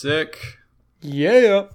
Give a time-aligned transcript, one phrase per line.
[0.00, 0.58] Sick.
[1.00, 1.70] Yeah.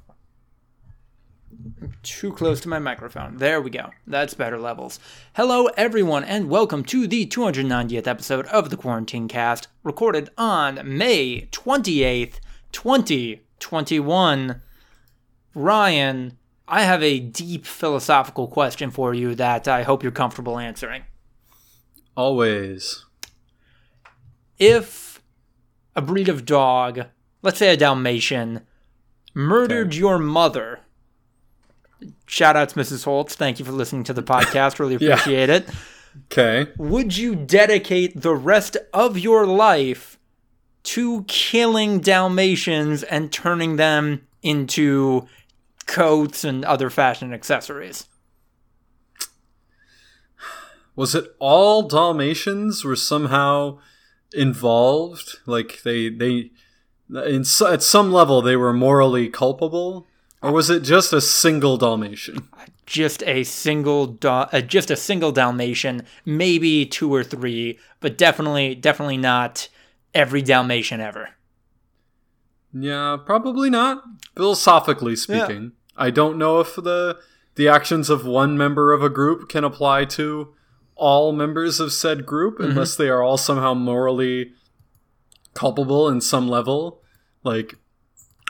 [2.04, 3.36] Too close to my microphone.
[3.36, 3.90] There we go.
[4.08, 4.98] That's better levels.
[5.36, 11.50] Hello, everyone, and welcome to the 290th episode of the Quarantine Cast, recorded on May
[11.52, 12.36] 28th,
[12.72, 14.62] 2021.
[15.54, 21.04] Ryan, I have a deep philosophical question for you that I hope you're comfortable answering.
[22.16, 23.04] Always.
[24.58, 25.22] If
[25.94, 27.08] a breed of dog,
[27.44, 28.62] let's say a Dalmatian,
[29.36, 29.98] murdered Okay.
[29.98, 30.80] your mother,
[32.26, 33.04] shout out to Mrs.
[33.06, 33.36] Holtz.
[33.36, 34.80] Thank you for listening to the podcast.
[34.80, 35.14] Really Yeah.
[35.14, 35.70] appreciate it.
[36.32, 36.72] Okay.
[36.78, 40.18] Would you dedicate the rest of your life
[40.84, 45.28] to killing Dalmatians and turning them into
[45.86, 48.06] coats and other fashion accessories?
[50.96, 53.80] Was it all Dalmatians were somehow
[54.34, 55.38] involved?
[55.48, 56.52] Like they they
[57.10, 60.08] in so, at some level they were morally culpable,
[60.42, 62.48] or was it just a single Dalmatian?
[62.86, 68.76] just a single da- uh, just a single dalmatian maybe two or three but definitely
[68.76, 69.70] definitely not
[70.14, 71.30] every dalmatian ever
[72.74, 74.04] Yeah, probably not.
[74.36, 77.20] Philosophically speaking, I don't know if the
[77.56, 80.54] the actions of one member of a group can apply to
[80.96, 84.54] all members of said group unless they are all somehow morally
[85.54, 87.03] culpable in some level.
[87.44, 87.76] Like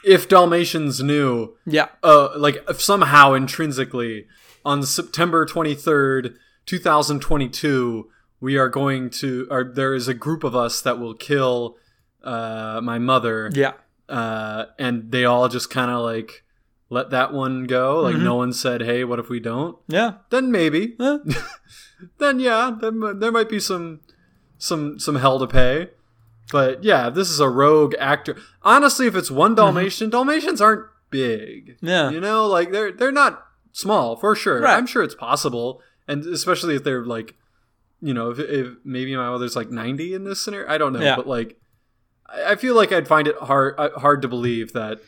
[0.06, 4.28] if Dalmatians knew yeah uh like if somehow intrinsically
[4.66, 10.82] on September 23rd, 2022, we are going to or there is a group of us
[10.82, 11.78] that will kill
[12.24, 13.74] uh my mother yeah
[14.10, 16.44] uh, and they all just kind of like
[16.90, 18.02] let that one go.
[18.02, 20.96] Like no one said, "Hey, what if we don't?" yeah Then maybe.
[21.00, 21.18] Eh.
[22.20, 24.02] then yeah, then there might be some
[24.58, 25.90] some some hell to pay.
[26.54, 28.38] But yeah, this is a rogue actor.
[28.62, 31.78] Honestly, if it's one Dalmatian, Dalmatians aren't big.
[31.82, 32.12] Yeah.
[32.12, 34.62] you know, like they're they're not small for sure.
[34.62, 34.78] Right.
[34.78, 37.34] I'm sure it's possible, and especially if they're like,
[38.02, 41.02] you know, if, if maybe my mother's like 90 in this scenario, I don't know,
[41.02, 41.16] Yeah.
[41.16, 41.60] but like,
[42.30, 45.00] I I feel like I'd find it hard uh, hard to believe that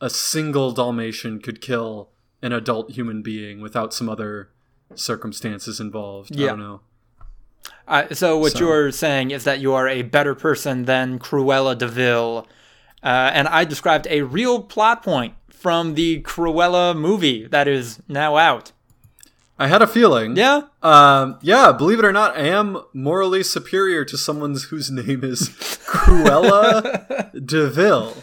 [0.00, 2.10] a single Dalmatian could kill
[2.42, 4.50] an adult human being without some other
[4.94, 6.36] circumstances involved.
[6.36, 6.48] I Yeah.
[6.48, 6.80] don't know.
[7.88, 11.76] Uh, so what So- you're saying is that you are a better person than cruella
[11.76, 12.46] de vil
[13.02, 18.36] uh, and i described a real plot point from the cruella movie that is now
[18.36, 18.72] out
[19.58, 20.34] I had a feeling.
[20.36, 25.22] yeah Um, yeah, believe it or not, I am morally superior to someone whose name
[25.22, 25.50] is
[25.86, 28.16] Cruella de Vil.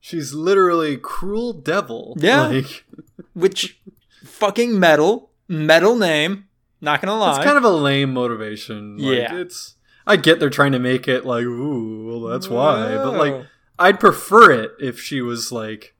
[0.00, 2.16] She's literally cruel devil.
[2.18, 2.48] Yeah.
[2.48, 2.84] Like,
[3.34, 3.80] which
[4.24, 6.47] fucking metal metal name
[6.80, 8.96] not gonna lie it's kind of a lame motivation.
[8.98, 9.34] Like, Yeah.
[9.36, 12.94] It's I get they're trying to make it like, ooh, well that's why.
[12.96, 13.46] But like
[13.78, 15.94] I'd prefer it if she was like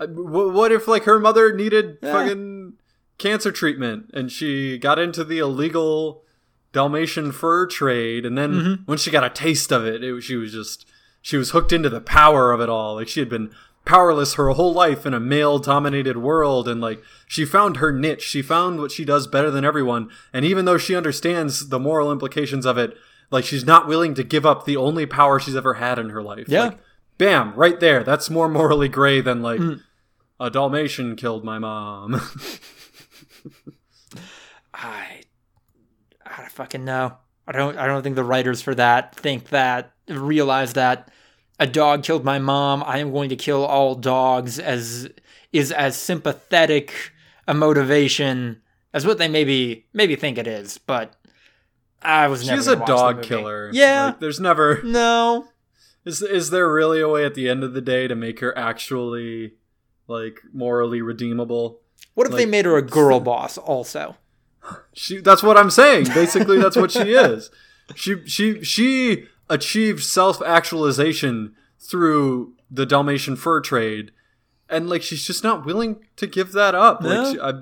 [0.00, 2.12] what if like her mother needed Yeah.
[2.12, 2.74] fucking
[3.18, 6.22] cancer treatment and she got into the illegal
[6.72, 8.82] Dalmatian fur trade and then Mm-hmm.
[8.84, 10.86] when she got a taste of it, it she was just
[11.20, 12.94] she was hooked into the power of it all.
[12.94, 13.50] Like she had been
[13.88, 18.22] powerless her whole life in a male dominated world and like she found her niche.
[18.22, 20.10] She found what she does better than everyone.
[20.32, 22.94] And even though she understands the moral implications of it,
[23.30, 26.22] like she's not willing to give up the only power she's ever had in her
[26.22, 26.44] life.
[26.48, 26.64] Yeah.
[26.64, 26.78] Like,
[27.16, 28.04] bam, right there.
[28.04, 29.80] That's more morally gray than like Mm.
[30.38, 32.20] a Dalmatian killed my mom.
[34.74, 35.22] I,
[36.24, 37.16] I don't fucking know.
[37.46, 37.78] I don't.
[37.78, 41.10] I don't think the writers for that think that realize that
[41.58, 42.82] a dog killed my mom.
[42.86, 45.08] I am going to kill all dogs as
[45.52, 47.12] is as sympathetic
[47.46, 48.60] a motivation
[48.92, 50.78] as what they maybe maybe think it is.
[50.78, 51.14] But
[52.02, 52.58] I was never.
[52.58, 53.70] she's a gonna watch the dog killer.
[53.72, 54.06] Yeah.
[54.06, 55.48] Like, there's never no.
[56.04, 58.56] Is is there really a way at the end of the day to make her
[58.56, 59.54] actually
[60.06, 61.80] like morally redeemable?
[62.14, 64.16] What if they made her a girl boss also?
[64.94, 66.04] She that's what I'm saying.
[66.14, 67.50] Basically that's what she is.
[67.94, 74.10] She she she achieved self-actualization through the Dalmatian fur trade
[74.68, 77.00] and like she's just not willing to give that up.
[77.00, 77.08] No.
[77.22, 77.52] Like she, I,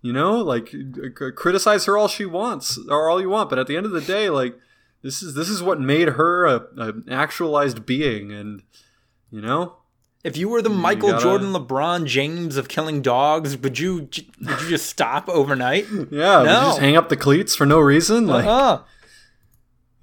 [0.00, 3.66] you know, like c- criticize her all she wants or all you want, but at
[3.66, 4.56] the end of the day like
[5.02, 8.62] this is this is what made her a, an actualized being and
[9.30, 9.76] you know
[10.22, 14.08] If you were the Michael gotta- Jordan, LeBron James of killing dogs, would you
[14.40, 15.86] would you just stop overnight?
[15.90, 16.20] Yeah, would you
[16.54, 16.60] No.
[16.68, 18.26] just hang up the cleats for no reason.
[18.26, 18.78] Like uh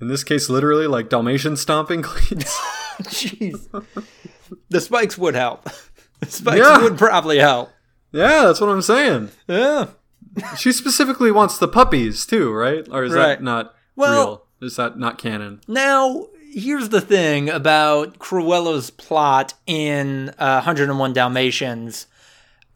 [0.01, 2.57] in this case, literally like Dalmatian stomping cleats.
[3.03, 3.68] Jeez.
[4.69, 5.69] The spikes would help.
[6.19, 6.81] The spikes Yeah.
[6.83, 7.69] would probably help.
[8.12, 9.30] yeah, that's what I'm saying.
[9.48, 9.88] Yeah.
[10.57, 12.86] She specifically wants the puppies too, right?
[12.92, 13.27] Or is Right.
[13.39, 14.45] that not Well- real?
[14.62, 15.59] Is that not canon?
[15.68, 22.06] Now, here's the thing about Cruella's plot in uh, 101 Dalmatians.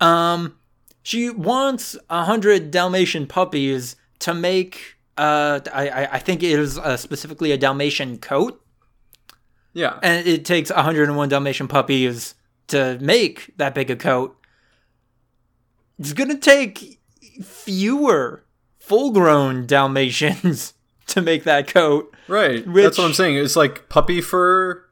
[0.01, 0.55] Um,
[1.03, 7.51] she wants 100 Dalmatian puppies to make, uh, I, I think it is uh, specifically
[7.51, 8.61] a Dalmatian coat.
[9.73, 9.99] Yeah.
[10.01, 12.35] And it takes 101 Dalmatian puppies
[12.67, 14.37] to make that big a coat.
[15.99, 16.99] It's going to take
[17.43, 18.43] fewer
[18.79, 20.73] full grown Dalmatians
[21.07, 22.15] to make that coat.
[22.27, 22.65] Right.
[22.67, 23.37] Which- That's what I'm saying.
[23.37, 24.83] It's like puppy fur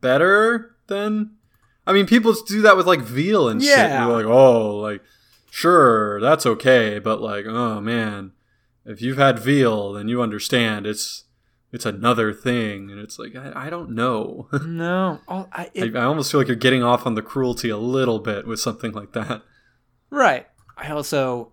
[0.00, 1.32] better than.
[1.86, 3.70] I mean, people do that with like veal and shit.
[3.70, 4.06] Yeah.
[4.06, 5.02] You're like, oh, like,
[5.52, 8.32] sure, that's okay, but like, oh man,
[8.86, 11.24] if you've had veal, then you understand it's
[11.72, 14.48] it's another thing, and it's like I, I don't know.
[14.64, 17.68] No, oh, I, I, it, I almost feel like you're getting off on the cruelty
[17.68, 19.42] a little bit with something like that.
[20.10, 20.46] right.
[20.76, 21.52] I also,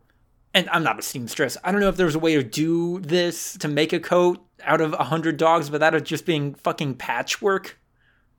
[0.54, 1.58] and I'm not a seamstress.
[1.64, 4.82] I don't know if there's a way to do this to make a coat out
[4.82, 7.80] of a hundred dogs without it just being fucking patchwork.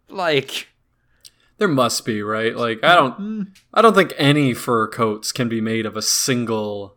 [0.08, 0.69] Like,
[1.56, 2.55] There must be, right?
[2.55, 3.43] Like I don't mm-hmm.
[3.73, 6.97] I don't think any fur coats can be made of a single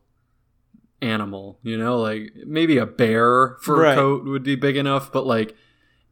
[1.02, 2.00] animal, you know?
[2.00, 3.96] Like maybe a bear fur Right.
[3.96, 5.56] coat would be big enough, but like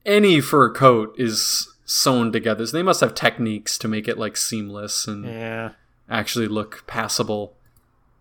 [0.05, 2.65] any fur coat is sewn together.
[2.65, 5.71] So they must have techniques to make it like seamless and yeah.
[6.09, 7.55] actually look passable.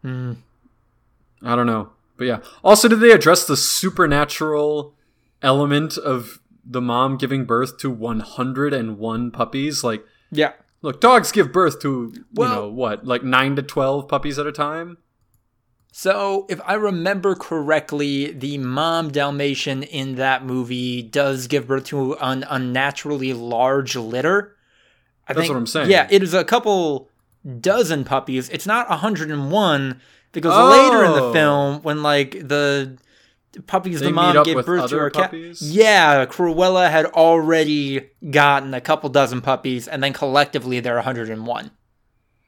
[0.05, 0.37] Mm.
[1.43, 1.91] I don't know.
[2.17, 2.39] But yeah.
[2.63, 4.95] Also did they address the supernatural
[5.43, 10.53] element of the mom giving birth to 101 puppies like Yeah.
[10.83, 14.47] Look, dogs give birth to, Well- you know, what, like 9 to 12 puppies at
[14.47, 14.99] a time?
[15.97, 22.15] So, if I remember correctly, the mom Dalmatian in that movie does give birth to
[22.15, 24.57] an unnaturally large litter.
[25.29, 25.93] I That's what I'm saying.
[25.93, 27.11] Yeah, it is a couple
[27.61, 28.49] dozen puppies.
[28.49, 30.01] It's not 101
[30.33, 30.69] because Oh.
[30.69, 31.33] later in the oh.
[31.33, 32.99] film, when like the
[33.69, 38.81] puppies They the mom gave birth to her cat, yeah, Cruella had already gotten a
[38.81, 41.71] couple dozen puppies, and then collectively they're 101.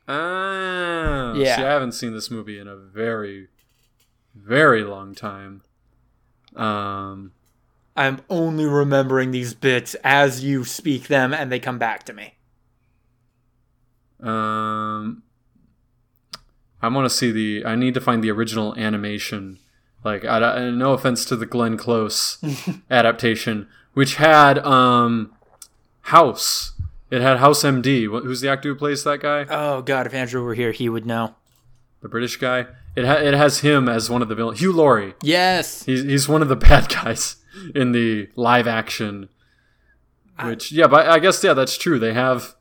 [0.08, 1.32] Ah.
[1.34, 1.56] Yeah.
[1.56, 3.48] See, I haven't seen this movie in a very,
[4.34, 5.62] very long time.
[6.54, 7.32] Um,
[7.96, 12.34] I'm only remembering these bits as you speak them, and they come back to me.
[14.22, 15.22] um,
[16.82, 17.64] I want to see the.
[17.66, 19.58] I need to find the original animation.
[20.04, 22.38] Like, I, I- no offense to the Glenn Close
[22.90, 25.32] adaptation, which had um,
[26.02, 26.72] House.
[27.10, 28.04] It had House MD.
[28.06, 29.46] Who's the actor who plays that guy?
[29.48, 31.34] Oh god, if Andrew were here, he would know.
[32.00, 32.66] The British guy.
[32.96, 34.60] It ha- it has him as one of the villains.
[34.60, 35.14] Hugh Laurie.
[35.22, 35.84] Yes.
[35.84, 37.36] He's he's one of the bad guys
[37.74, 39.28] in the live action.
[40.42, 41.98] Which yeah, but I guess yeah, that's true.
[41.98, 42.54] They have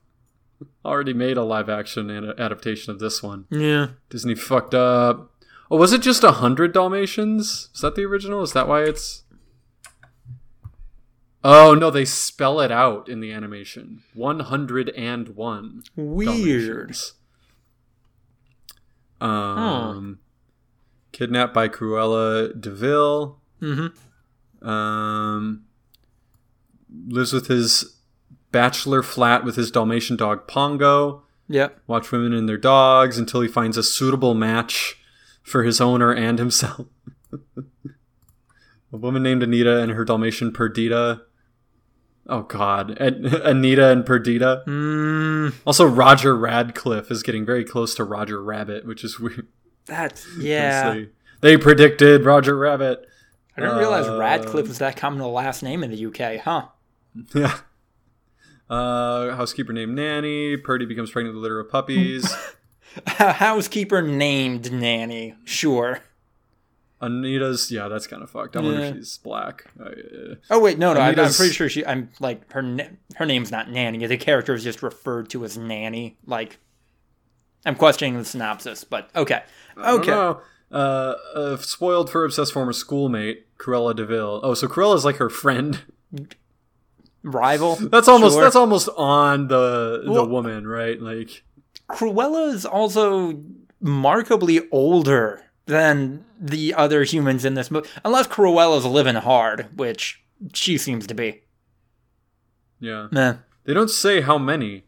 [0.85, 3.45] already made a live action adaptation of this one.
[3.49, 3.87] Yeah.
[4.09, 5.31] Disney fucked up.
[5.69, 7.69] Oh, was it just a hundred Dalmatians?
[7.73, 8.43] Is that the original?
[8.43, 9.23] Is that why it's?
[11.47, 14.01] Oh no, they spell it out in the animation.
[14.15, 15.83] One hundred and one.
[15.95, 16.97] Weird.
[19.21, 20.17] Um,
[21.11, 23.39] kidnapped by Cruella de Vil.
[23.61, 24.67] Mm-hmm.
[24.67, 25.65] Um,
[27.07, 27.95] lives with his
[28.51, 31.25] bachelor flat with his Dalmatian dog Pongo.
[31.47, 31.79] Yep.
[31.85, 34.95] Watch women and their dogs until he finds a suitable match
[35.43, 36.87] for his owner and himself.
[37.61, 41.21] a woman named Anita and her Dalmatian Perdita.
[42.27, 44.63] Oh God, An- Anita and Perdita.
[44.67, 49.47] Mm, Also, Roger Radcliffe is getting very close to Roger Rabbit, which is weird.
[49.85, 50.93] that's yeah.
[50.93, 51.09] They,
[51.41, 53.07] they predicted Roger Rabbit.
[53.57, 56.67] I didn't realize Uh, Radcliffe was that common a last name in the UK, huh?
[57.33, 57.57] Yeah.
[58.69, 60.57] Uh, housekeeper named Nanny.
[60.57, 62.35] Purdy becomes pregnant with a litter of puppies.
[63.05, 65.35] Housekeeper named Nanny.
[65.45, 65.99] Sure.
[67.01, 68.55] Anita's yeah, that's kind of fucked.
[68.55, 68.87] I wonder Yeah.
[68.87, 69.65] if she's black.
[69.79, 71.01] Uh, Oh wait, no, no.
[71.01, 71.85] I'm, I'm pretty sure she.
[71.85, 72.61] I'm like her.
[72.61, 72.85] na-
[73.15, 74.05] Her name's not Nanny.
[74.07, 76.17] The character is just referred to as Nanny.
[76.25, 76.57] Like,
[77.65, 79.43] I'm questioning the synopsis, but okay,
[79.77, 80.11] okay.
[80.11, 80.41] know.
[80.71, 84.39] Uh, spoiled for obsessed former schoolmate Cruella de Vil.
[84.43, 85.81] Oh, so Cruella's like her friend.
[87.23, 87.75] Rival.
[87.81, 88.43] That's almost Sure.
[88.43, 90.99] that's almost on the the Well- woman, right?
[91.01, 91.43] Like
[91.89, 93.41] Cruella is also
[93.81, 100.77] markedly older than the other humans in this movie, unless Cruella's living hard, which she
[100.77, 101.41] seems to be.
[102.79, 103.07] yeah.
[103.11, 103.35] Meh.
[103.63, 104.83] They don't say how many.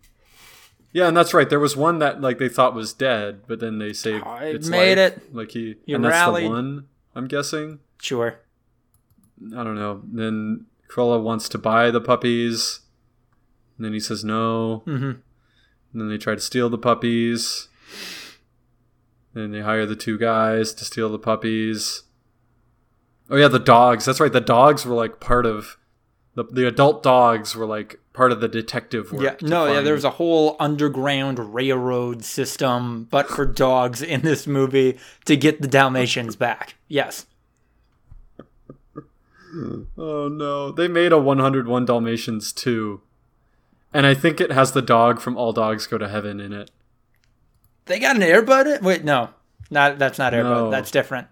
[0.93, 1.49] Yeah, and that's right.
[1.49, 4.67] There was one that like they thought was dead, but then they saved I its
[4.69, 5.17] made life.
[5.17, 5.35] it.
[5.35, 6.45] Like he You and that's rallied.
[6.45, 6.85] the one.
[7.15, 7.79] I'm guessing.
[8.01, 8.39] Sure.
[9.55, 10.01] I don't know.
[10.11, 12.81] Then Cruella wants to buy the puppies.
[13.77, 14.83] And then he says no.
[14.87, 15.03] Mm-hmm.
[15.11, 15.21] And
[15.93, 17.67] then they try to steal the puppies.
[19.37, 22.01] Then they hire the two guys to steal the puppies.
[23.29, 24.05] Oh yeah, the dogs.
[24.05, 24.33] That's right.
[24.33, 25.77] The dogs were like part of
[26.33, 29.21] the the adult dogs were like part of the detective work.
[29.21, 34.47] Yeah, no, yeah, find- there's a whole underground railroad system, but for dogs in this
[34.47, 36.73] movie to get the Dalmatians back.
[36.87, 37.27] Yes.
[39.97, 43.01] Oh no, they made a 101 Dalmatians too,
[43.93, 46.69] and I think it has the dog from All Dogs Go to Heaven in it.
[47.87, 48.81] They got an Airbud?
[48.81, 49.29] Wait, no.
[49.69, 50.43] Not that's not Airbud.
[50.43, 50.69] No.
[50.71, 51.27] That's different.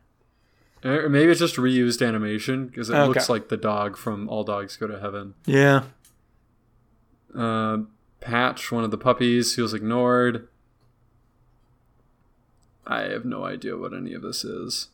[0.83, 3.07] Or maybe it's just reused animation because it Okay.
[3.07, 5.33] looks like the dog from All Dogs Go to Heaven.
[5.45, 5.83] Yeah.
[7.35, 7.79] Uh,
[8.21, 10.47] Patch, one of the puppies, feels ignored.
[12.88, 14.89] I have no idea what any of this is.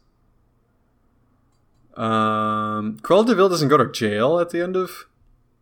[1.98, 5.06] Um, Cruella de Vil doesn't go to jail at the end of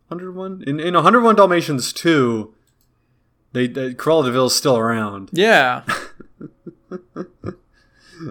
[0.08, 0.62] 101.
[0.66, 2.54] In in 101 Dalmatians 2,
[3.52, 5.30] they, they Cruella de Vil's still around.
[5.32, 5.82] Yeah.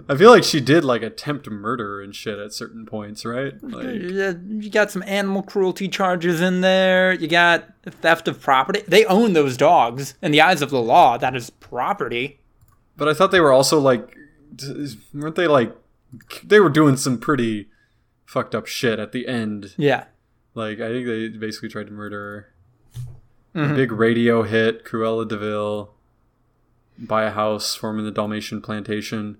[0.08, 3.60] I feel like she did like attempt murder and shit at certain points, right?
[3.62, 7.12] Like, Yeah, you got some animal cruelty charges in there.
[7.12, 8.82] You got theft of property.
[8.86, 10.14] They own those dogs.
[10.22, 12.38] In the eyes of the law, that is property.
[12.96, 14.16] but I thought they were also like,
[15.12, 15.74] weren't they like,
[16.44, 17.68] they were doing some pretty
[18.26, 19.74] fucked up shit at the end.
[19.76, 20.04] Yeah.
[20.54, 22.46] Like I think they basically tried to murder her.
[23.54, 23.76] Mhm.
[23.76, 25.92] Big radio hit, Cruella de Vil.
[26.98, 29.38] Buy a house, forming the Dalmatian plantation.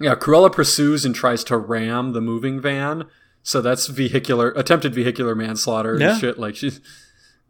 [0.00, 3.04] Yeah, Cruella pursues and tries to ram the moving van.
[3.42, 6.12] So that's vehicular attempted vehicular manslaughter Yeah.
[6.12, 6.38] and shit.
[6.38, 6.80] Like she's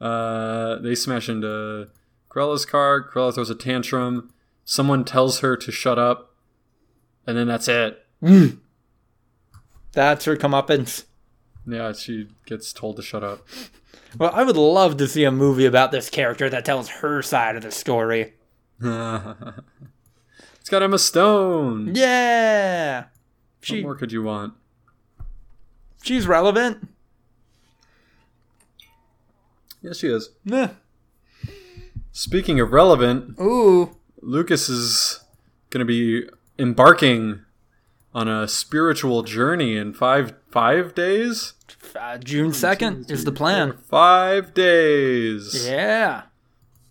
[0.00, 1.88] uh they smash into
[2.30, 4.30] Cruella's car, Cruella throws a tantrum,
[4.64, 6.34] someone tells her to shut up,
[7.26, 8.04] and then that's it.
[9.92, 11.04] That's her comeuppance.
[11.66, 13.46] Yeah, she gets told to shut up.
[14.16, 17.56] Well, I would love to see a movie about this character that tells her side
[17.56, 18.34] of the story.
[18.80, 21.92] it's got Emma Stone.
[21.94, 23.04] Yeah.
[23.68, 24.54] What more could you want?
[26.02, 26.88] she's relevant.
[29.82, 30.30] Yes, she is.
[30.44, 30.70] Meh.
[32.12, 33.96] Speaking of relevant, Ooh.
[34.20, 35.20] Lucas is
[35.70, 37.42] going to be embarking
[38.14, 41.52] on a spiritual journey in five five days.
[41.94, 43.76] Uh, June 2nd is the plan.
[43.88, 45.66] Five days.
[45.68, 46.22] Yeah.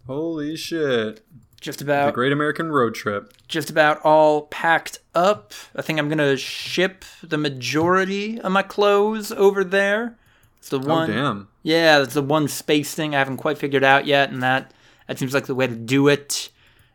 [0.06, 1.22] Holy shit!
[1.60, 3.34] Just about The Great American Road Trip.
[3.48, 5.54] just about all packed up.
[5.76, 10.18] I think I'm gonna ship the majority of my clothes over there.
[10.60, 11.10] It's the one.
[11.10, 11.48] Oh damn!
[11.64, 14.72] Yeah, that's the one space thing I haven't quite figured out yet, and that
[15.08, 16.50] that seems like the way to do it.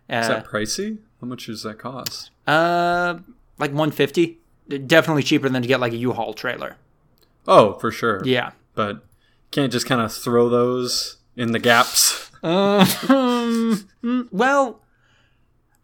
[0.09, 0.99] Is Uh, that pricey?
[1.21, 2.31] How much does that cost?
[2.47, 3.19] uh,
[3.59, 4.39] like 150.
[4.87, 6.77] Definitely cheaper than to get like a U-Haul trailer.
[7.47, 8.23] Oh, for sure.
[8.25, 8.53] Yeah.
[8.75, 9.05] But
[9.51, 12.31] can't just kind of throw those in the gaps.
[12.43, 12.81] Um,
[14.03, 14.81] mm, well,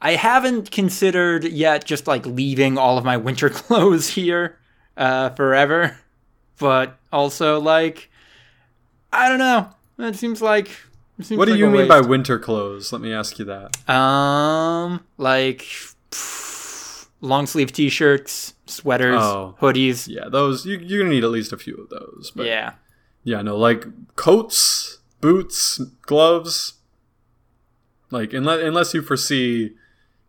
[0.01, 4.59] I haven't considered yet just like leaving all of my winter clothes here
[4.97, 5.99] uh, forever,
[6.59, 8.11] but also like
[9.13, 9.71] I don't know.
[9.99, 10.71] It seems like.
[11.19, 12.93] it seems What do like you mean by winter clothes?
[12.93, 13.91] Let me ask you that.
[13.91, 15.67] Um, like
[17.21, 19.57] long sleeve t-shirts, sweaters, Oh.
[19.61, 20.07] hoodies.
[20.09, 22.33] Yeah, those you, you're gonna need at least a few of those.
[22.35, 22.75] But Yeah.
[23.25, 23.85] Yeah, no, like
[24.17, 26.75] coats, boots, gloves.
[28.11, 29.75] Like unless unless you foresee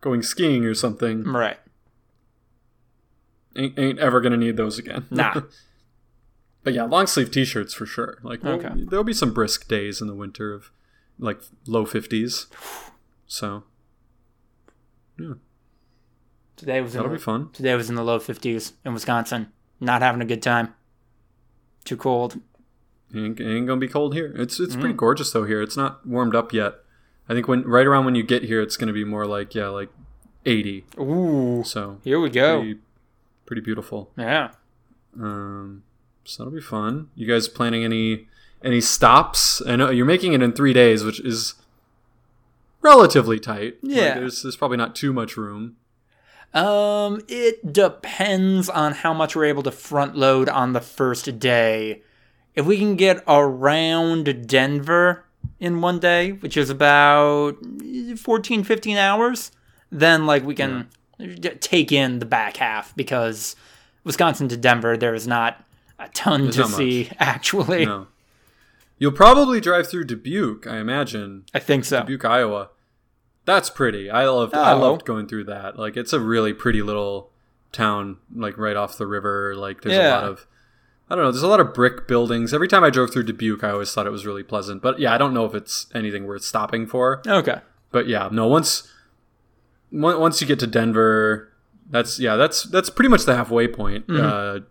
[0.00, 1.58] going skiing or something, Right.
[3.56, 5.06] ain't, ain't ever gonna need those again.
[5.10, 5.42] Nah.
[6.64, 8.18] but yeah, long sleeve t-shirts for sure.
[8.22, 8.70] Like well, Okay.
[8.74, 10.70] there'll be some brisk days in the winter of
[11.18, 12.46] like low fifties.
[13.26, 13.64] So
[16.60, 17.48] Today was in that'll the, be fun.
[17.54, 19.50] today was in the low 50s in Wisconsin.
[19.80, 20.74] Not having a good time.
[21.86, 22.38] Too cold.
[23.14, 24.34] Ain't, ain't gonna be cold here.
[24.36, 24.80] It's it's Mm.
[24.80, 25.62] pretty gorgeous though here.
[25.62, 26.74] It's not warmed up yet.
[27.30, 29.68] I think when right around when you get here, it's gonna be more like yeah,
[29.68, 29.88] like
[30.44, 30.84] eighty.
[30.98, 31.62] Ooh.
[31.64, 32.58] So Here we go.
[32.60, 32.78] pretty,
[33.46, 34.10] pretty beautiful.
[34.18, 34.50] Yeah.
[35.18, 35.82] Um,
[36.24, 37.08] so that'll be fun.
[37.14, 38.28] You guys planning any
[38.62, 39.62] any stops?
[39.66, 41.54] I know you're making it in three days, which is
[42.82, 43.78] relatively tight.
[43.82, 44.14] Like, Yeah.
[44.18, 45.76] there's there's probably not too much room.
[46.52, 52.02] Um, it depends on how much we're able to front load on the first day.
[52.54, 55.24] If we can get around Denver
[55.60, 57.56] in one day, which is about
[58.18, 59.52] 14, 15 hours,
[59.92, 60.88] then like we can
[61.18, 63.54] d- take in the back half because
[64.02, 65.64] Wisconsin to Denver, there is not
[65.98, 66.78] a ton There's to not much.
[66.78, 67.86] see actually.
[67.86, 68.08] No.
[68.98, 71.44] You'll probably drive through Dubuque, I imagine.
[71.54, 72.00] I think so.
[72.00, 72.68] Dubuque, Iowa.
[73.44, 74.10] That's pretty.
[74.10, 74.78] I loved I Oh.
[74.80, 75.78] loved going through that.
[75.78, 77.30] Like it's a really pretty little
[77.72, 79.54] town, like right off the river.
[79.56, 80.46] Like there's a lot of
[81.08, 82.54] I don't know, there's a lot of brick buildings.
[82.54, 84.80] Every time I drove through Dubuque, I always thought it was really pleasant.
[84.82, 87.20] But yeah, I don't know if it's anything worth stopping for.
[87.26, 87.60] Okay.
[87.90, 88.88] But yeah, no, once
[89.90, 91.52] once you get to Denver,
[91.88, 94.06] that's yeah, that's that's pretty much the halfway point.
[94.06, 94.24] Mm-hmm.
[94.24, 94.66] Uh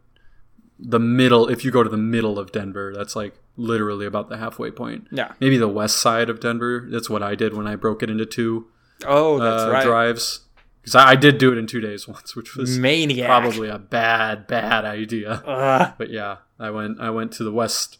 [0.81, 1.49] the middle.
[1.49, 5.07] If you go to the middle of Denver, that's like literally about the halfway point.
[5.11, 5.33] Yeah.
[5.39, 6.87] Maybe the west side of Denver.
[6.89, 8.67] That's what I did when I broke it into two
[9.05, 9.85] Oh, that's uh, right.
[9.85, 10.41] drives.
[10.81, 13.27] Because I, I did do it in two days once, which was Maniac.
[13.27, 15.41] probably a bad, bad idea.
[15.45, 15.93] Ugh.
[15.97, 17.97] But yeah, I went I went to the west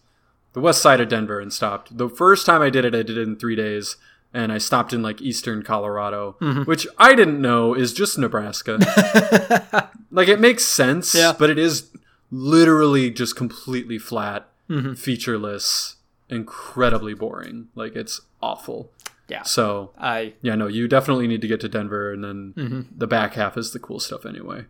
[0.54, 1.96] the west side of Denver and stopped.
[1.98, 3.98] The first time I did it, I did it in three days,
[4.34, 6.64] and I stopped in like eastern Colorado, Mm-hmm.
[6.64, 8.80] which I didn't know is just Nebraska.
[10.12, 11.34] like it makes sense, Yeah.
[11.38, 11.92] but it is
[12.32, 14.94] literally just completely flat, Mm-hmm.
[14.94, 15.96] featureless,
[16.30, 17.68] incredibly boring.
[17.76, 18.92] Like it's awful.
[19.28, 19.44] Yeah.
[19.44, 22.82] So I yeah, no, you definitely need to get to Denver, and then Mm-hmm.
[22.98, 24.66] the back half is the cool stuff anyway.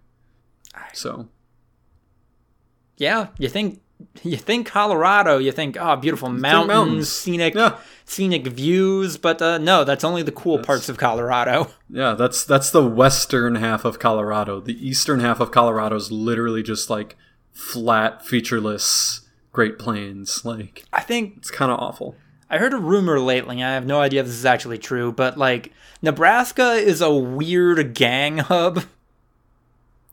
[0.93, 1.27] So
[2.97, 3.81] yeah, you think
[4.23, 7.09] you think Colorado, you think oh beautiful mountains, mountains.
[7.09, 7.77] scenic Yeah.
[8.05, 11.71] scenic views, but uh, no, that's only the cool parts of Colorado.
[11.91, 14.59] Yeah, that's that's the western half of Colorado.
[14.61, 17.17] The eastern half of Colorado is literally just like
[17.51, 19.21] flat, featureless
[19.59, 20.45] Great Plains.
[20.45, 22.15] Like I think it's kind of awful.
[22.49, 23.61] I heard a rumor lately.
[23.61, 27.93] I have no idea if this is actually true, but like Nebraska is a weird
[27.93, 28.83] gang hub.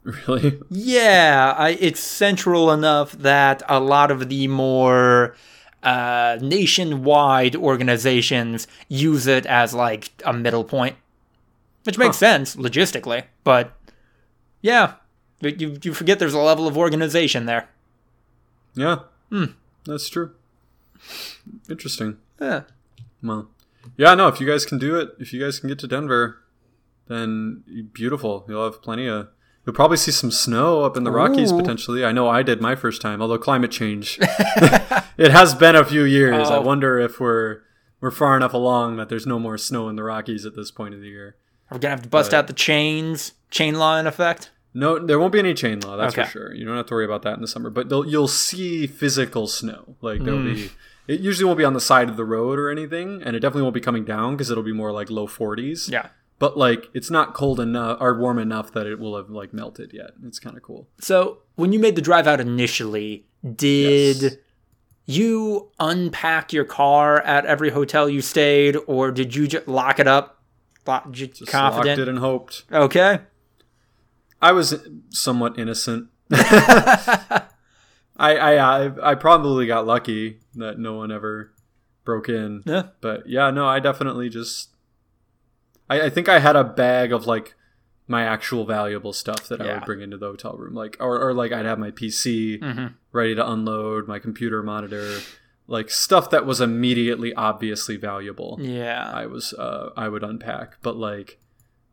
[0.03, 0.61] Really?
[0.71, 5.35] Yeah, I, it's central enough that a lot of the more
[5.83, 10.95] uh, nationwide organizations use it as like a middle point,
[11.83, 13.25] which makes sense logistically.
[13.43, 13.73] But
[14.62, 14.95] yeah,
[15.41, 17.69] you you forget there's a level of organization there.
[18.76, 19.00] Yeah.
[19.30, 19.45] Hmm.
[19.85, 20.33] That's true.
[21.68, 22.18] Interesting.
[22.40, 22.62] Yeah.
[23.23, 23.49] Well,
[23.97, 24.28] yeah, no.
[24.28, 26.38] If you guys can do it, if you guys can get to Denver,
[27.09, 28.45] then beautiful.
[28.49, 29.28] You'll have plenty of.
[29.64, 31.56] You'll probably see some snow up in the Rockies Ooh.
[31.59, 32.04] potentially.
[32.04, 34.18] I know I did my first time, although climate change.
[35.18, 36.49] it has been a few years.
[36.49, 36.61] I Oh.
[36.62, 37.62] wonder if we're
[38.00, 40.95] we're far enough along that there's no more snow in the Rockies at this point
[40.95, 41.37] of the year.
[41.71, 44.50] We're gonna have to bust But- out the chains, chain law in effect.
[44.76, 45.97] No, there won't be any chain law.
[45.97, 46.25] That's Okay.
[46.25, 46.54] for sure.
[46.54, 47.71] You don't have to worry about that in the summer.
[47.71, 49.97] But you'll see physical snow.
[50.02, 50.54] Like there'll be.
[50.54, 50.71] Mm.
[51.09, 53.62] It usually won't be on the side of the road or anything, and it definitely
[53.62, 55.88] won't be coming down because it'll be more like low 40s.
[55.90, 56.09] Yeah.
[56.38, 59.93] But like, it's not cold enough or warm enough that it will have like melted
[59.95, 60.10] yet.
[60.26, 60.89] It's kind of cool.
[61.00, 64.34] So when you made the drive out initially, did Yes.
[65.06, 70.06] you unpack your car at every hotel you stayed, or did you just lock it
[70.08, 70.43] up?
[71.10, 71.86] Just confident.
[71.99, 72.65] locked it and hoped.
[72.73, 73.21] Okay.
[74.49, 74.75] I was
[75.11, 76.09] somewhat innocent.
[76.30, 77.43] I,
[78.19, 78.56] I
[78.87, 81.52] I I probably got lucky that no one ever
[82.04, 82.63] broke in.
[82.65, 82.85] Yeah.
[83.00, 84.71] But yeah, no, I definitely just
[85.91, 87.54] I, I think I had a bag of like
[88.09, 90.75] my actual valuable stuff that I would bring into the hotel room.
[90.75, 92.95] Like or, or like I'd have my PC Mhm.
[93.13, 95.19] ready to unload, my computer monitor,
[95.67, 98.59] like stuff that was immediately obviously valuable.
[98.61, 99.11] Yeah.
[99.13, 100.78] I was uh I would unpack.
[100.82, 101.39] But like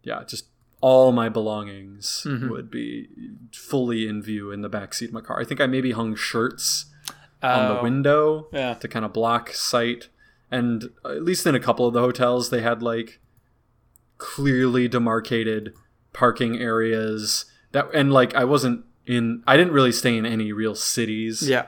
[0.04, 0.46] yeah, just
[0.86, 2.50] all my belongings Mhm.
[2.50, 3.08] would be
[3.54, 5.40] fully in view in the back seat of my car.
[5.40, 6.88] I think I maybe hung shirts
[7.42, 8.74] on the Oh, window Yeah.
[8.74, 10.10] to kind of block sight.
[10.52, 13.22] And at least in a couple of the hotels, they had like
[14.18, 15.74] clearly demarcated
[16.12, 20.76] parking areas that, and like I wasn't in, I didn't really stay in any real
[20.76, 21.48] cities.
[21.48, 21.68] Yeah.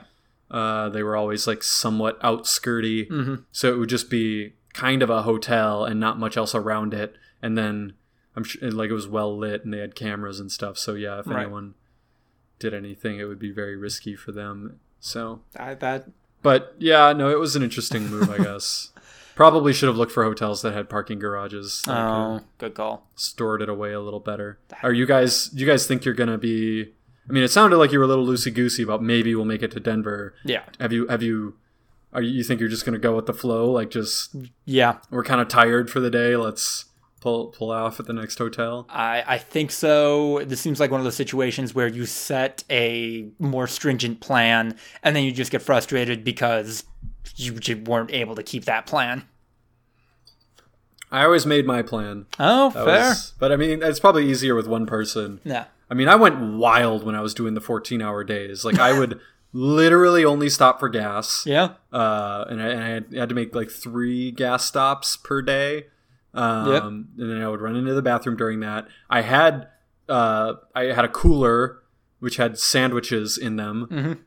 [0.51, 3.06] Uh, they were always like somewhat outskirty.
[3.06, 6.93] hmm So it would just be kind of a hotel and not much else around
[6.93, 7.15] it.
[7.41, 7.93] And then
[8.36, 10.78] I'm sure like it was well lit and they had cameras and stuff.
[10.78, 11.41] So yeah, if Right.
[11.43, 11.76] anyone
[12.60, 14.80] did anything, it would be very risky for them.
[15.00, 16.08] So I that
[16.41, 18.91] but yeah, no, it was an interesting move, I guess.
[19.36, 21.84] Probably should have looked for hotels that had parking garages.
[21.88, 23.10] Oh, good call.
[23.15, 24.60] stored it away a little better.
[24.82, 25.48] Are you guys?
[25.50, 26.93] Do you guys think you're gonna be?
[27.30, 29.62] I mean, it sounded like you were a little loosey goosey about maybe we'll make
[29.63, 30.36] it to Denver.
[30.45, 30.63] Yeah.
[30.80, 31.06] Have you?
[31.08, 31.58] Have you?
[32.13, 33.69] Are you, you think you're just gonna go with the flow?
[33.69, 35.00] Like, just Yeah.
[35.10, 36.38] we're kind of tired for the day.
[36.38, 36.86] Let's
[37.21, 38.86] pull pull off at the next hotel.
[38.89, 40.43] I, I think so.
[40.45, 45.15] This seems like one of those situations where you set a more stringent plan and
[45.15, 46.84] then you just get frustrated because
[47.36, 49.23] you weren't able to keep that plan.
[51.12, 52.25] I always made my plan.
[52.39, 53.10] Oh, That fair.
[53.10, 55.39] was- but I mean, it's probably easier with one person.
[55.43, 55.65] Yeah.
[55.89, 58.65] I mean, I went wild when I was doing the 14 hour days.
[58.65, 59.19] Like, I would
[59.54, 61.43] literally only stop for gas.
[61.45, 61.73] Yeah.
[61.93, 65.86] Uh, and I, and I had, had to make like three gas stops per day.
[66.36, 66.84] Um, Yep.
[66.84, 68.88] And then I would run into the bathroom during that.
[69.10, 69.67] I had,
[70.10, 71.80] uh, I had a cooler
[72.19, 73.88] which had sandwiches in them.
[73.91, 74.19] Mhm.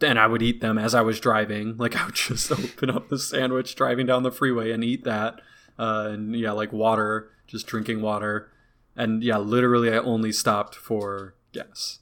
[0.00, 1.76] And I would eat them as I was driving.
[1.78, 5.40] Like I would just open up the sandwich driving down the freeway and eat that.
[5.78, 8.50] Uh, and yeah, like water, just drinking water.
[8.96, 12.00] And yeah, literally I only stopped for gas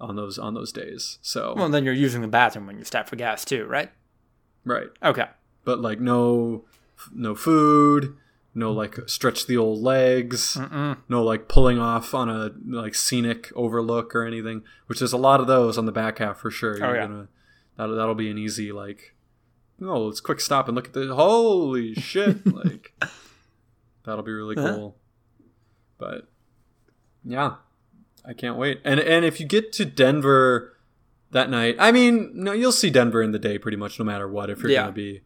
[0.00, 1.18] on those on those days.
[1.22, 3.90] So Well, then you're using the bathroom when you stop for gas too, right?
[4.64, 4.88] right.
[5.02, 5.26] Okay.
[5.64, 6.64] but like no
[7.12, 8.16] no food
[8.58, 10.96] no like stretch the old legs, Mm-mm.
[11.10, 14.62] no like pulling off on a like scenic overlook or anything.
[14.86, 16.72] Which there's a lot of those on the back half for sure.
[16.82, 17.06] Oh, You're yeah.
[17.06, 17.28] gonna
[17.76, 19.14] that'll, that'll be an easy like.
[19.78, 22.46] No, let's quick stop and look at the holy shit!
[22.46, 22.94] like
[24.06, 24.70] that'll be really Yeah.
[24.74, 24.96] cool.
[25.98, 26.26] But
[27.26, 27.56] yeah,
[28.24, 28.80] I can't wait.
[28.86, 30.78] And and if you get to Denver
[31.30, 34.26] that night, I mean, no, you'll see Denver in the day pretty much no matter
[34.26, 34.48] what.
[34.48, 34.84] If you're Yeah.
[34.84, 35.20] gonna be,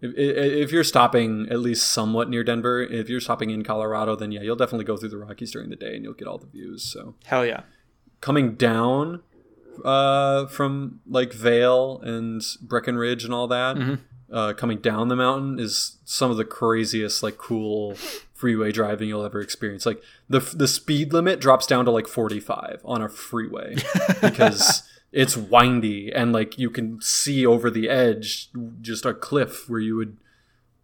[0.00, 4.32] if, if you're stopping at least somewhat near Denver, if you're stopping in Colorado, then
[4.32, 6.46] yeah, you'll definitely go through the Rockies during the day and you'll get all the
[6.46, 6.82] views.
[6.82, 7.62] So Hell yeah.
[8.20, 9.22] coming down
[9.84, 13.98] uh, from like Vail and Breckenridge and all that, Mhm.
[14.32, 17.94] uh, coming down the mountain is some of the craziest, like, cool
[18.32, 19.86] freeway driving you'll ever experience.
[19.86, 23.76] Like the the speed limit drops down to like 45 on a freeway
[24.20, 28.48] because it's windy and like you can see over the edge
[28.80, 30.16] just a cliff where you would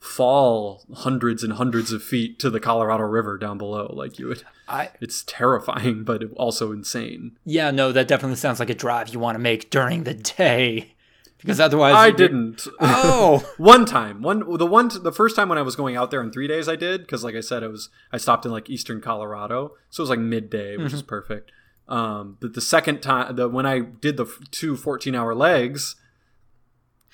[0.03, 3.93] fall hundreds and hundreds of feet to the Colorado River down below.
[3.95, 7.39] Like you would I it's terrifying, but also insane.
[7.45, 10.95] yeah, no, that definitely sounds like a drive you want to make during the day.
[11.39, 12.67] Because otherwise I didn't.
[12.81, 13.49] Oh.
[13.59, 16.33] one time, one the one the first time when I was going out there in
[16.33, 19.01] three days, I did because like I said, it was I stopped in like eastern
[19.01, 20.97] Colorado, so it was like midday, which mm-hmm.
[20.97, 21.53] is perfect.
[21.89, 25.97] Um, but the second time, the when I did the two 14 hour legs,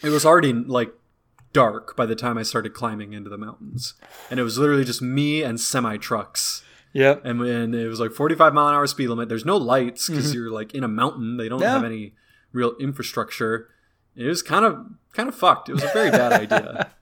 [0.02, 0.92] it was already like
[1.52, 3.94] dark by the time I started climbing into the mountains,
[4.30, 6.62] and it was literally just me and semi trucks.
[6.92, 7.16] Yeah.
[7.24, 10.34] And when it was like 45 mile an hour speed limit, there's no lights because
[10.34, 11.36] you're like in a mountain.
[11.36, 11.72] They don't Yeah.
[11.72, 12.14] have any
[12.52, 13.68] real infrastructure.
[14.16, 15.68] It was kind of kind of fucked.
[15.68, 16.90] It was a very bad idea.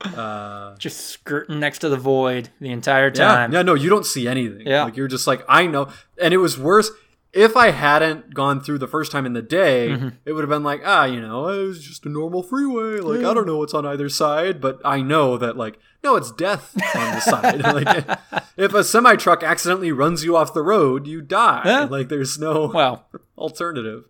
[0.00, 3.52] Uh, Just skirting next to the void the entire yeah, time.
[3.52, 4.64] yeah, no, you don't see anything.
[4.64, 4.84] Yeah.
[4.84, 5.88] like you're just like I know,
[6.22, 6.92] and it was worse.
[7.34, 10.08] If I hadn't gone through the first time in the day, Mm-hmm.
[10.24, 13.00] it would have been like, ah, you know, it was just a normal freeway.
[13.00, 16.32] Like I don't know what's on either side, but I know that like no, it's
[16.32, 17.62] death on the side.
[17.62, 18.18] like
[18.56, 21.62] if a semi truck accidentally runs you off the road, you die.
[21.66, 21.84] Yeah.
[21.84, 23.06] Like there's no Well,
[23.38, 24.04] alternative.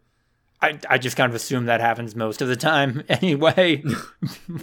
[0.61, 3.83] I, I just kind of assume that happens most of the time anyway.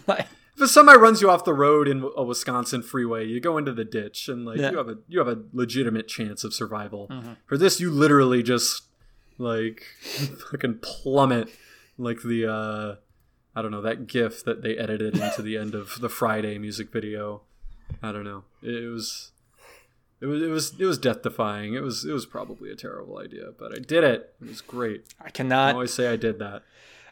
[0.07, 3.57] like, If a semi runs you off the road in a Wisconsin freeway, you go
[3.57, 4.71] into the ditch and like Yeah.
[4.71, 7.09] you have a you have a legitimate chance of survival.
[7.45, 8.83] For this, you literally just
[9.37, 9.83] like
[10.51, 11.49] fucking plummet
[11.97, 12.95] like the uh
[13.57, 16.91] I don't know that GIF that they edited into the end of the Friday music
[16.91, 17.41] video.
[18.01, 18.43] I don't know.
[18.61, 19.31] It was.
[20.21, 21.73] It was, it was it was death defying.
[21.73, 24.33] It was it was probably a terrible idea, but I did it.
[24.41, 25.03] It was great.
[25.21, 26.63] I I cannot always say I did that.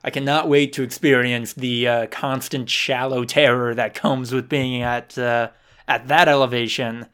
[0.03, 5.17] I cannot wait to experience the uh, constant shallow terror that comes with being at
[5.17, 5.49] uh,
[5.87, 7.07] at that elevation.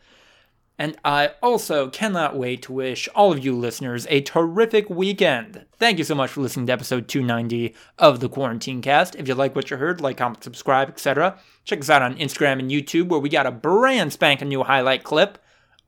[0.82, 5.66] And I also cannot wait to wish all of you listeners a terrific weekend.
[5.78, 9.16] Thank you so much for listening to episode 290 of the Quarantine Cast.
[9.16, 11.38] If you like what you heard, like, comment, subscribe, etc.
[11.66, 15.04] Check us out on Instagram and YouTube where we got a brand spanking new highlight
[15.04, 15.38] clip.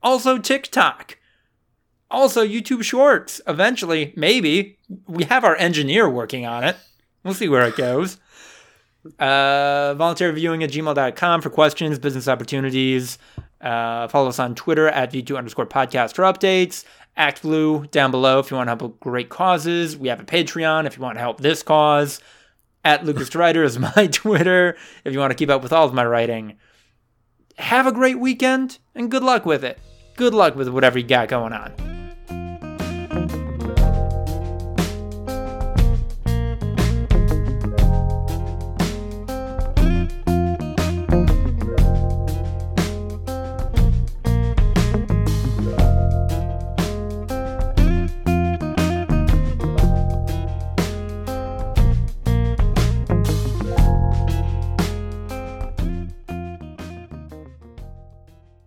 [0.02, 1.16] Also TikTok.
[2.10, 3.40] Also YouTube Shorts.
[3.46, 4.78] Eventually, maybe.
[5.06, 6.76] We have our engineer working on it.
[7.24, 8.18] We'll see where it goes.
[9.18, 13.18] Uh, voluntary viewing at gmail.com for questions, business opportunities.
[13.60, 16.84] Uh, follow us on Twitter at V2 underscore podcast for updates.
[17.16, 19.96] ActBlue down below if you want to help with great causes.
[19.96, 22.20] We have a Patreon if you want to help this cause.
[22.84, 25.94] At Lucas Writer is my Twitter if you want to keep up with all of
[25.94, 26.56] my writing.
[27.58, 29.78] Have a great weekend and good luck with it.
[30.16, 31.91] Good luck with whatever you got going on.